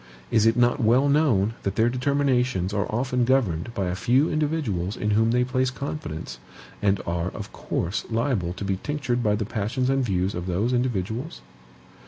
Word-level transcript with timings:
Is 0.31 0.47
it 0.47 0.57
not 0.57 0.83
well 0.83 1.07
known 1.07 1.53
that 1.61 1.75
their 1.75 1.87
determinations 1.87 2.73
are 2.73 2.91
often 2.91 3.23
governed 3.23 3.71
by 3.75 3.85
a 3.85 3.93
few 3.93 4.31
individuals 4.31 4.97
in 4.97 5.11
whom 5.11 5.29
they 5.29 5.43
place 5.43 5.69
confidence, 5.69 6.39
and 6.81 6.99
are, 7.05 7.27
of 7.29 7.53
course, 7.53 8.05
liable 8.09 8.53
to 8.53 8.65
be 8.65 8.77
tinctured 8.81 9.21
by 9.21 9.35
the 9.35 9.45
passions 9.45 9.91
and 9.91 10.03
views 10.03 10.33
of 10.33 10.47
those 10.47 10.73
individuals? 10.73 11.41